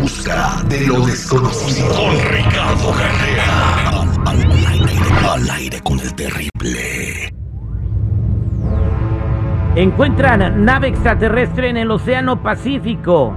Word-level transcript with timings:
busca 0.00 0.62
de 0.68 0.86
lo 0.86 1.00
desconocido. 1.06 1.88
Con 1.88 2.12
Ricardo 2.30 2.92
Carrera. 2.92 4.02
Al, 4.26 4.42
aire, 4.66 4.92
al 5.28 5.50
aire 5.50 5.80
con 5.80 5.98
el 6.00 6.14
terrible. 6.14 7.32
Encuentran 9.74 10.64
nave 10.64 10.88
extraterrestre 10.88 11.70
en 11.70 11.76
el 11.76 11.90
Océano 11.90 12.42
Pacífico. 12.42 13.36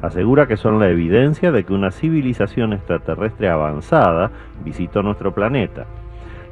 Asegura 0.01 0.47
que 0.47 0.57
son 0.57 0.79
la 0.79 0.89
evidencia 0.89 1.51
de 1.51 1.63
que 1.63 1.73
una 1.73 1.91
civilización 1.91 2.73
extraterrestre 2.73 3.49
avanzada 3.49 4.31
visitó 4.63 5.01
nuestro 5.01 5.33
planeta. 5.33 5.85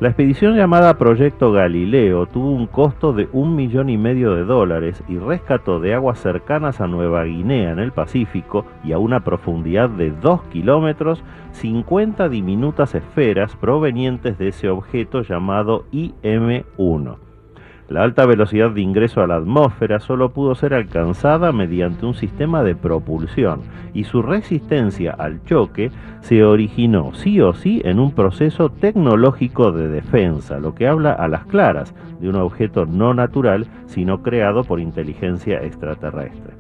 La 0.02 0.08
expedición 0.08 0.56
llamada 0.56 0.98
Proyecto 0.98 1.52
Galileo 1.52 2.26
tuvo 2.26 2.50
un 2.50 2.66
costo 2.66 3.14
de 3.14 3.30
un 3.34 3.56
millón 3.56 3.88
y 3.88 4.00
medio 4.00 4.34
de 4.34 4.46
dólares 4.46 5.04
y 5.08 5.20
rescató 5.20 5.80
de 5.80 5.94
aguas 5.94 6.18
cercanas 6.18 6.82
a 6.82 6.88
Nueva 6.88 7.24
Guinea 7.26 7.70
en 7.70 7.78
el 7.78 7.92
Pacífico 7.92 8.66
y 8.84 8.94
a 8.94 8.98
una 8.98 9.24
profundidad 9.24 9.92
de 9.92 10.10
2 10.10 10.42
kilómetros 10.46 11.24
50 11.52 12.30
diminutas 12.30 12.96
esferas 12.96 13.56
provenientes 13.56 14.40
de 14.40 14.48
ese 14.48 14.72
objeto 14.72 15.22
llamado 15.22 15.86
IM-1. 15.92 17.31
La 17.92 18.04
alta 18.04 18.26
velocidad 18.26 18.72
de 18.72 18.80
ingreso 18.80 19.20
a 19.20 19.28
la 19.28 19.36
atmósfera 19.36 20.00
solo 20.00 20.30
pudo 20.30 20.56
ser 20.56 20.74
alcanzada 20.74 21.52
mediante 21.52 22.06
un 22.06 22.14
sistema 22.14 22.64
de 22.64 22.74
propulsión 22.74 23.64
y 23.94 24.06
su 24.06 24.22
resistencia 24.22 25.12
al 25.12 25.44
choque 25.44 25.92
se 26.22 26.46
originó 26.46 27.14
sí 27.14 27.42
o 27.42 27.52
sí 27.52 27.82
en 27.84 28.00
un 28.00 28.14
proceso 28.14 28.70
tecnológico 28.70 29.74
de 29.74 29.90
defensa, 29.90 30.58
lo 30.58 30.74
que 30.74 30.88
habla 30.88 31.12
a 31.12 31.28
las 31.28 31.44
claras 31.48 31.94
de 32.22 32.30
un 32.30 32.38
objeto 32.38 32.86
no 32.86 33.14
natural 33.14 33.68
sino 33.88 34.24
creado 34.24 34.64
por 34.64 34.80
inteligencia 34.80 35.62
extraterrestre. 35.62 36.54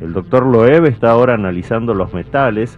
El 0.00 0.12
doctor 0.14 0.44
Loeb 0.44 0.86
está 0.86 1.12
ahora 1.12 1.34
analizando 1.34 1.94
los 1.94 2.12
metales 2.12 2.76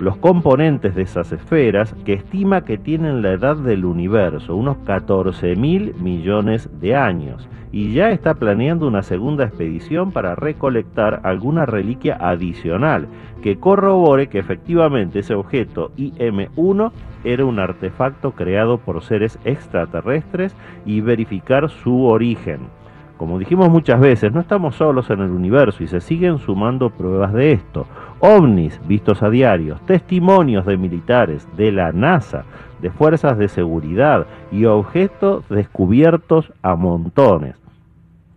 los 0.00 0.16
componentes 0.16 0.94
de 0.94 1.02
esas 1.02 1.30
esferas 1.30 1.94
que 2.04 2.14
estima 2.14 2.64
que 2.64 2.78
tienen 2.78 3.20
la 3.20 3.32
edad 3.32 3.56
del 3.56 3.84
universo, 3.84 4.56
unos 4.56 4.78
14 4.78 5.54
mil 5.56 5.94
millones 6.00 6.70
de 6.80 6.96
años, 6.96 7.48
y 7.70 7.92
ya 7.92 8.10
está 8.10 8.34
planeando 8.34 8.88
una 8.88 9.02
segunda 9.02 9.44
expedición 9.44 10.10
para 10.10 10.34
recolectar 10.34 11.20
alguna 11.22 11.66
reliquia 11.66 12.16
adicional 12.18 13.06
que 13.42 13.58
corrobore 13.58 14.28
que 14.28 14.38
efectivamente 14.38 15.20
ese 15.20 15.34
objeto 15.34 15.92
IM-1 15.96 16.92
era 17.22 17.44
un 17.44 17.58
artefacto 17.58 18.32
creado 18.32 18.78
por 18.78 19.02
seres 19.02 19.38
extraterrestres 19.44 20.56
y 20.84 21.00
verificar 21.00 21.68
su 21.68 22.06
origen. 22.06 22.60
Como 23.20 23.38
dijimos 23.38 23.68
muchas 23.68 24.00
veces, 24.00 24.32
no 24.32 24.40
estamos 24.40 24.76
solos 24.76 25.10
en 25.10 25.20
el 25.20 25.30
universo 25.30 25.82
y 25.82 25.86
se 25.86 26.00
siguen 26.00 26.38
sumando 26.38 26.88
pruebas 26.88 27.34
de 27.34 27.52
esto. 27.52 27.86
OVNIs 28.20 28.80
vistos 28.86 29.22
a 29.22 29.30
diarios, 29.30 29.80
testimonios 29.86 30.66
de 30.66 30.76
militares, 30.76 31.48
de 31.56 31.72
la 31.72 31.92
NASA, 31.92 32.44
de 32.80 32.90
fuerzas 32.90 33.38
de 33.38 33.48
seguridad 33.48 34.26
y 34.52 34.66
objetos 34.66 35.48
descubiertos 35.48 36.52
a 36.62 36.76
montones. 36.76 37.56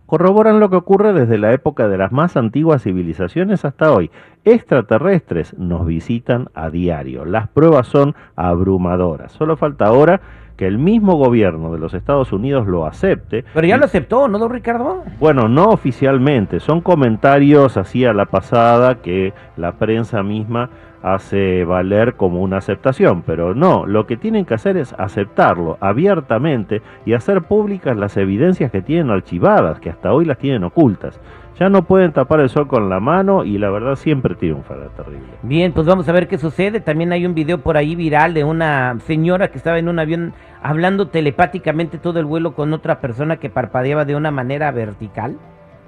Corroboran 0.06 0.60
lo 0.60 0.68
que 0.70 0.76
ocurre 0.76 1.12
desde 1.12 1.38
la 1.38 1.52
época 1.52 1.88
de 1.88 1.98
las 1.98 2.12
más 2.12 2.36
antiguas 2.36 2.82
civilizaciones 2.82 3.64
hasta 3.64 3.92
hoy. 3.92 4.10
Extraterrestres 4.44 5.56
nos 5.58 5.86
visitan 5.86 6.48
a 6.54 6.70
diario. 6.70 7.24
Las 7.24 7.48
pruebas 7.48 7.86
son 7.86 8.14
abrumadoras. 8.36 9.32
Solo 9.32 9.56
falta 9.56 9.86
ahora 9.86 10.20
que 10.56 10.66
el 10.66 10.78
mismo 10.78 11.16
gobierno 11.16 11.72
de 11.72 11.78
los 11.78 11.94
Estados 11.94 12.32
Unidos 12.32 12.66
lo 12.66 12.86
acepte. 12.86 13.44
Pero 13.54 13.66
ya 13.66 13.76
lo 13.76 13.84
aceptó, 13.84 14.28
¿no, 14.28 14.38
don 14.38 14.50
Ricardo? 14.50 15.02
Bueno, 15.18 15.48
no 15.48 15.70
oficialmente, 15.70 16.60
son 16.60 16.80
comentarios 16.80 17.76
así 17.76 18.04
a 18.04 18.12
la 18.12 18.26
pasada 18.26 18.96
que 18.96 19.32
la 19.56 19.72
prensa 19.72 20.22
misma 20.22 20.70
hace 21.04 21.64
valer 21.64 22.14
como 22.14 22.40
una 22.40 22.56
aceptación, 22.56 23.22
pero 23.26 23.54
no, 23.54 23.84
lo 23.84 24.06
que 24.06 24.16
tienen 24.16 24.46
que 24.46 24.54
hacer 24.54 24.78
es 24.78 24.94
aceptarlo 24.96 25.76
abiertamente 25.80 26.80
y 27.04 27.12
hacer 27.12 27.42
públicas 27.42 27.94
las 27.94 28.16
evidencias 28.16 28.70
que 28.70 28.80
tienen 28.80 29.10
archivadas, 29.10 29.80
que 29.80 29.90
hasta 29.90 30.14
hoy 30.14 30.24
las 30.24 30.38
tienen 30.38 30.64
ocultas. 30.64 31.20
Ya 31.58 31.68
no 31.68 31.84
pueden 31.84 32.12
tapar 32.12 32.40
el 32.40 32.48
sol 32.48 32.66
con 32.66 32.88
la 32.88 32.98
mano 32.98 33.44
y 33.44 33.58
la 33.58 33.70
verdad 33.70 33.94
siempre 33.94 34.34
triunfa 34.34 34.74
la 34.74 34.88
terrible. 34.88 35.28
Bien, 35.42 35.72
pues 35.72 35.86
vamos 35.86 36.08
a 36.08 36.12
ver 36.12 36.26
qué 36.26 36.36
sucede. 36.36 36.80
También 36.80 37.12
hay 37.12 37.24
un 37.26 37.34
video 37.34 37.58
por 37.58 37.76
ahí 37.76 37.94
viral 37.94 38.34
de 38.34 38.42
una 38.42 38.98
señora 39.00 39.48
que 39.48 39.58
estaba 39.58 39.78
en 39.78 39.88
un 39.88 40.00
avión 40.00 40.32
hablando 40.62 41.08
telepáticamente 41.08 41.98
todo 41.98 42.18
el 42.18 42.24
vuelo 42.24 42.54
con 42.54 42.72
otra 42.72 43.00
persona 43.00 43.36
que 43.36 43.50
parpadeaba 43.50 44.04
de 44.04 44.16
una 44.16 44.32
manera 44.32 44.72
vertical. 44.72 45.38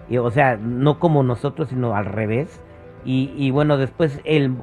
Y, 0.09 0.19
o 0.19 0.31
sea, 0.31 0.57
no 0.57 1.01
como 1.01 1.25
nosotros, 1.25 1.71
sino 1.71 1.97
al 1.97 2.05
revés. 2.05 2.63
Y, 3.09 3.53
bueno, 3.53 3.77
después 3.77 4.21
el, 4.25 4.57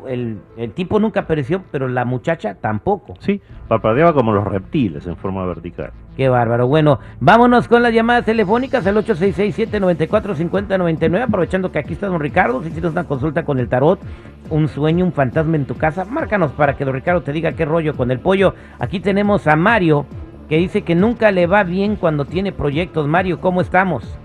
el, 0.58 0.72
tipo 0.74 1.00
nunca 1.00 1.22
apareció, 1.22 1.64
pero 1.72 1.88
la 1.88 2.04
muchacha 2.04 2.56
tampoco. 2.56 3.14
Sí, 3.20 3.40
parpadeaba 3.70 4.14
como 4.14 4.34
los 4.34 4.44
reptiles 4.44 5.08
en 5.08 5.16
forma 5.16 5.46
vertical. 5.46 5.92
Qué 6.18 6.28
bárbaro. 6.28 6.68
Bueno, 6.68 7.00
vámonos 7.22 7.70
con 7.70 7.82
las 7.82 7.94
llamadas 7.94 8.26
telefónicas 8.26 8.86
al 8.86 8.98
866-794-5099. 8.98 11.22
Aprovechando 11.22 11.72
que 11.72 11.80
aquí 11.80 11.94
está 11.94 12.08
don 12.08 12.20
Ricardo. 12.20 12.62
Si 12.64 12.70
tienes 12.70 12.92
una 12.92 13.06
consulta 13.06 13.46
con 13.46 13.60
el 13.60 13.70
tarot, 13.70 14.02
un 14.50 14.68
sueño, 14.68 15.06
un 15.06 15.14
fantasma 15.14 15.56
en 15.56 15.64
tu 15.66 15.78
casa, 15.78 16.04
márcanos 16.04 16.52
para 16.52 16.76
que 16.76 16.84
don 16.84 16.94
Ricardo 16.94 17.22
te 17.22 17.32
diga 17.32 17.54
qué 17.54 17.64
rollo 17.64 17.96
con 17.96 18.12
el 18.12 18.20
pollo. 18.20 18.56
Aquí 18.78 19.00
tenemos 19.00 19.48
a 19.48 19.56
Mario, 19.56 20.06
que 20.50 20.58
dice 20.58 20.82
que 20.82 20.96
nunca 20.96 21.32
le 21.32 21.48
va 21.48 21.64
bien 21.64 21.96
cuando 21.96 22.26
tiene 22.26 22.52
proyectos. 22.52 23.08
Mario, 23.08 23.40
¿cómo 23.40 23.62
estamos? 23.62 24.20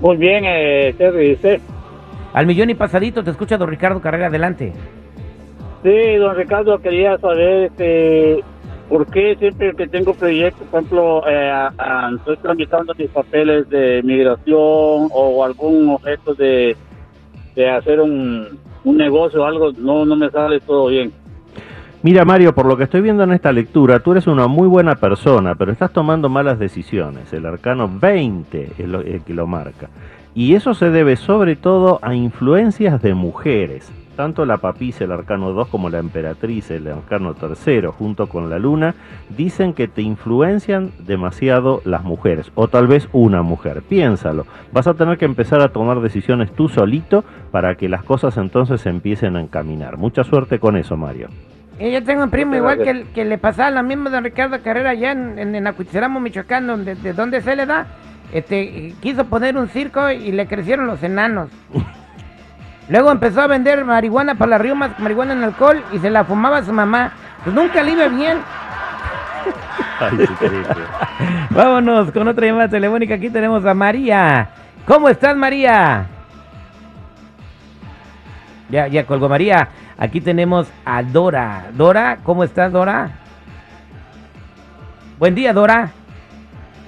Muy 0.00 0.18
bien, 0.18 0.44
eh, 0.46 0.94
dice? 1.18 1.60
Al 2.32 2.46
millón 2.46 2.70
y 2.70 2.74
pasadito, 2.74 3.24
te 3.24 3.30
escucha 3.30 3.56
don 3.56 3.68
Ricardo 3.68 4.00
Carrera, 4.00 4.26
adelante. 4.26 4.72
Sí, 5.82 6.16
don 6.16 6.36
Ricardo, 6.36 6.78
quería 6.78 7.18
saber 7.18 7.64
este, 7.64 8.42
por 8.88 9.06
qué 9.06 9.36
siempre 9.38 9.74
que 9.74 9.86
tengo 9.86 10.14
proyectos, 10.14 10.66
por 10.68 10.80
ejemplo, 10.80 11.22
eh, 11.28 11.68
estoy 12.16 12.36
tramitando 12.38 12.94
mis 12.98 13.10
papeles 13.10 13.68
de 13.68 14.02
migración 14.02 15.08
o 15.12 15.44
algún 15.44 15.90
objeto 15.90 16.34
de, 16.34 16.76
de 17.54 17.70
hacer 17.70 18.00
un, 18.00 18.58
un 18.84 18.96
negocio 18.96 19.42
o 19.42 19.44
algo, 19.44 19.72
no, 19.72 20.04
no 20.04 20.16
me 20.16 20.30
sale 20.30 20.60
todo 20.60 20.88
bien. 20.88 21.12
Mira 22.02 22.24
Mario, 22.24 22.54
por 22.54 22.66
lo 22.66 22.76
que 22.76 22.84
estoy 22.84 23.00
viendo 23.00 23.24
en 23.24 23.32
esta 23.32 23.50
lectura, 23.50 23.98
tú 23.98 24.12
eres 24.12 24.28
una 24.28 24.46
muy 24.46 24.68
buena 24.68 24.94
persona, 24.94 25.56
pero 25.56 25.72
estás 25.72 25.92
tomando 25.92 26.28
malas 26.28 26.58
decisiones. 26.58 27.32
El 27.32 27.44
arcano 27.44 27.90
20 27.92 28.72
es 28.78 28.88
lo, 28.88 29.00
el 29.00 29.22
que 29.24 29.34
lo 29.34 29.48
marca. 29.48 29.88
Y 30.38 30.54
eso 30.54 30.72
se 30.72 30.90
debe 30.90 31.16
sobre 31.16 31.56
todo 31.56 31.98
a 32.00 32.14
influencias 32.14 33.02
de 33.02 33.12
mujeres. 33.12 33.90
Tanto 34.14 34.46
la 34.46 34.58
papisa, 34.58 35.02
el 35.02 35.10
arcano 35.10 35.50
2, 35.50 35.66
como 35.66 35.90
la 35.90 35.98
emperatriz, 35.98 36.70
el 36.70 36.86
arcano 36.86 37.34
tercero, 37.34 37.90
junto 37.90 38.28
con 38.28 38.48
la 38.48 38.60
luna, 38.60 38.94
dicen 39.36 39.72
que 39.74 39.88
te 39.88 40.00
influencian 40.00 40.92
demasiado 41.00 41.82
las 41.84 42.04
mujeres, 42.04 42.52
o 42.54 42.68
tal 42.68 42.86
vez 42.86 43.08
una 43.12 43.42
mujer. 43.42 43.82
Piénsalo, 43.82 44.46
vas 44.70 44.86
a 44.86 44.94
tener 44.94 45.18
que 45.18 45.24
empezar 45.24 45.60
a 45.60 45.70
tomar 45.70 46.00
decisiones 46.00 46.52
tú 46.52 46.68
solito 46.68 47.24
para 47.50 47.74
que 47.74 47.88
las 47.88 48.04
cosas 48.04 48.36
entonces 48.36 48.86
empiecen 48.86 49.34
a 49.34 49.40
encaminar. 49.40 49.96
Mucha 49.96 50.22
suerte 50.22 50.60
con 50.60 50.76
eso, 50.76 50.96
Mario. 50.96 51.30
yo 51.80 52.04
tengo 52.04 52.22
un 52.22 52.30
primo 52.30 52.54
igual 52.54 52.78
que, 52.84 53.06
que 53.12 53.24
le 53.24 53.38
pasaba 53.38 53.72
lo 53.72 53.82
mismo 53.82 54.08
de 54.08 54.20
Ricardo 54.20 54.62
Carrera 54.62 54.90
allá 54.90 55.10
en, 55.10 55.36
en, 55.36 55.56
en 55.56 56.22
Michoacán, 56.22 56.68
donde, 56.68 56.94
de 56.94 57.12
donde 57.12 57.40
se 57.40 57.56
le 57.56 57.66
da 57.66 57.88
este, 58.32 58.94
quiso 59.00 59.24
poner 59.24 59.56
un 59.56 59.68
circo 59.68 60.10
y 60.10 60.32
le 60.32 60.46
crecieron 60.46 60.86
los 60.86 61.02
enanos. 61.02 61.50
Luego 62.88 63.10
empezó 63.10 63.42
a 63.42 63.46
vender 63.46 63.84
marihuana 63.84 64.34
para 64.36 64.50
las 64.50 64.60
riumas, 64.60 64.98
marihuana 64.98 65.34
en 65.34 65.44
alcohol, 65.44 65.82
y 65.92 65.98
se 65.98 66.10
la 66.10 66.24
fumaba 66.24 66.62
su 66.62 66.72
mamá. 66.72 67.12
Pues 67.44 67.54
nunca 67.54 67.82
le 67.82 67.92
iba 67.92 68.08
bien. 68.08 68.38
Vámonos 71.50 72.10
con 72.12 72.28
otra 72.28 72.46
llamada 72.46 72.68
telefónica. 72.68 73.14
Aquí 73.14 73.30
tenemos 73.30 73.64
a 73.64 73.74
María. 73.74 74.48
¿Cómo 74.86 75.08
estás, 75.08 75.36
María? 75.36 76.06
Ya, 78.70 78.86
ya 78.88 79.04
colgó 79.04 79.28
María. 79.28 79.68
Aquí 79.98 80.20
tenemos 80.20 80.68
a 80.84 81.02
Dora. 81.02 81.66
Dora, 81.74 82.18
¿cómo 82.22 82.44
estás, 82.44 82.72
Dora? 82.72 83.10
Buen 85.18 85.34
día, 85.34 85.52
Dora. 85.52 85.90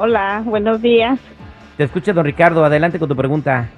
Hola, 0.03 0.43
buenos 0.47 0.81
días. 0.81 1.21
Te 1.77 1.85
escucha 1.85 2.15
don 2.15 2.25
Ricardo, 2.25 2.65
adelante 2.65 2.99
con 2.99 3.07
tu 3.07 3.15
pregunta. 3.15 3.69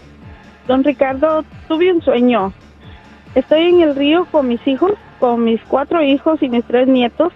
Don 0.69 0.85
Ricardo, 0.85 1.45
tuve 1.67 1.93
un 1.93 2.01
sueño 2.01 2.53
estoy 3.35 3.63
en 3.63 3.81
el 3.81 3.97
río 3.97 4.25
con 4.31 4.47
mis 4.47 4.65
hijos, 4.69 4.93
con 5.19 5.43
mis 5.43 5.61
cuatro 5.63 6.01
hijos 6.01 6.41
y 6.41 6.49
mis 6.49 6.65
tres 6.65 6.87
nietos, 6.87 7.33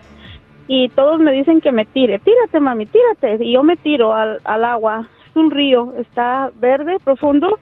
y 0.68 0.88
todos 0.90 1.18
me 1.18 1.32
dicen 1.32 1.60
que 1.60 1.72
me 1.72 1.84
tire. 1.84 2.20
Tírate, 2.20 2.60
mami, 2.60 2.86
tírate. 2.86 3.44
Y 3.44 3.54
yo 3.54 3.64
me 3.64 3.76
tiro 3.76 4.14
al, 4.14 4.40
al 4.44 4.64
agua. 4.64 5.08
Es 5.30 5.34
un 5.34 5.50
río, 5.50 5.92
está 5.98 6.52
verde, 6.54 6.98
profundo, 7.02 7.58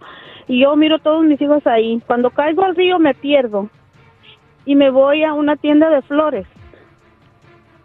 y 0.47 0.61
yo 0.61 0.77
miro 0.77 0.99
todos 0.99 1.25
mis 1.25 1.41
hijos 1.41 1.67
ahí. 1.67 2.03
Cuando 2.07 2.33
caigo 2.33 2.65
al 2.65 2.77
río 2.77 2.99
me 2.99 3.15
pierdo 3.15 3.71
y 4.67 4.75
me 4.75 4.91
voy 4.91 5.25
a 5.25 5.33
una 5.33 5.57
tienda 5.57 5.89
de 5.89 6.03
flores 6.03 6.47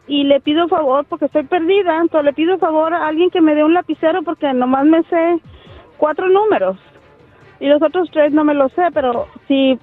y 0.10 0.24
le 0.24 0.42
pido 0.42 0.68
favor 0.68 1.06
porque 1.08 1.26
estoy 1.26 1.44
perdida, 1.44 2.02
entonces 2.02 2.26
le 2.26 2.34
pido 2.34 2.58
favor 2.58 2.94
a 2.94 3.08
alguien 3.08 3.30
que 3.30 3.42
me 3.42 3.54
dé 3.54 3.64
un 3.64 3.76
lapicero 3.76 4.24
porque 4.24 4.52
nomás 4.54 4.86
me 4.86 5.04
sé 5.04 5.40
cuatro 5.98 6.28
números 6.28 6.78
y 7.60 7.68
los 7.68 7.82
otros 7.82 8.10
tres 8.12 8.34
no 8.34 8.44
me 8.44 8.56
los 8.56 8.72
sé, 8.74 8.88
pero 8.92 9.28
si 9.48 9.78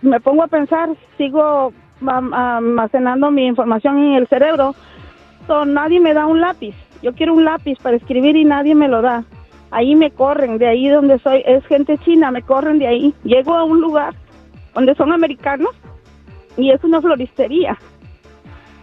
me 0.00 0.20
pongo 0.20 0.44
a 0.44 0.48
pensar, 0.48 0.90
sigo 1.18 1.72
almacenando 2.06 3.30
mi 3.32 3.46
información 3.46 3.98
en 3.98 4.14
el 4.14 4.28
cerebro, 4.28 4.74
so, 5.48 5.64
nadie 5.64 5.98
me 5.98 6.14
da 6.14 6.26
un 6.26 6.40
lápiz. 6.40 6.74
Yo 7.02 7.12
quiero 7.14 7.34
un 7.34 7.44
lápiz 7.44 7.76
para 7.82 7.96
escribir 7.96 8.36
y 8.36 8.44
nadie 8.44 8.74
me 8.74 8.88
lo 8.88 9.02
da. 9.02 9.24
Ahí 9.72 9.96
me 9.96 10.10
corren, 10.10 10.58
de 10.58 10.68
ahí 10.68 10.88
donde 10.88 11.18
soy, 11.18 11.42
es 11.44 11.64
gente 11.66 11.98
china, 11.98 12.30
me 12.30 12.42
corren 12.42 12.78
de 12.78 12.86
ahí. 12.86 13.14
Llego 13.24 13.54
a 13.54 13.64
un 13.64 13.80
lugar 13.80 14.14
donde 14.74 14.94
son 14.94 15.12
americanos 15.12 15.70
y 16.56 16.70
es 16.70 16.84
una 16.84 17.00
floristería. 17.00 17.76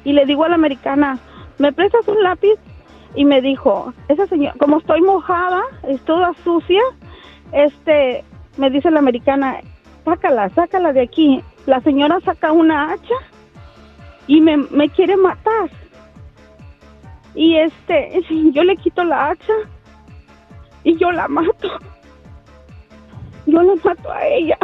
Y 0.04 0.14
le 0.14 0.26
digo 0.26 0.44
a 0.44 0.50
la 0.50 0.56
americana, 0.56 1.20
¿me 1.58 1.74
prestas 1.74 2.08
un 2.08 2.22
lápiz? 2.24 2.56
Y 3.16 3.26
me 3.26 3.42
dijo, 3.42 3.94
esa 4.08 4.28
señora, 4.28 4.56
como 4.60 4.78
estoy 4.78 5.02
mojada, 5.02 5.64
es 5.88 6.00
toda 6.02 6.34
sucia, 6.44 6.82
este, 7.52 8.24
me 8.58 8.70
dice 8.70 8.92
la 8.92 9.00
americana, 9.00 9.60
sácala, 10.06 10.50
sácala 10.50 10.94
de 10.94 11.02
aquí. 11.02 11.44
La 11.66 11.82
señora 11.82 12.20
saca 12.22 12.52
una 12.52 12.92
hacha 12.92 13.16
y 14.28 14.42
me, 14.42 14.58
me 14.58 14.90
quiere 14.90 15.18
matar. 15.18 15.70
Y 17.36 17.56
este, 17.58 18.22
yo 18.52 18.64
le 18.64 18.76
quito 18.78 19.04
la 19.04 19.30
hacha 19.30 19.54
y 20.84 20.96
yo 20.98 21.12
la 21.12 21.28
mato. 21.28 21.70
Yo 23.46 23.62
la 23.62 23.74
mato 23.84 24.12
a 24.12 24.26
ella. 24.28 24.58